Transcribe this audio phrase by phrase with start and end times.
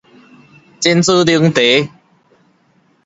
[0.79, 1.91] 真珠奶茶